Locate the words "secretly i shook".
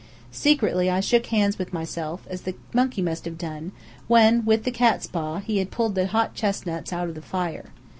0.31-1.27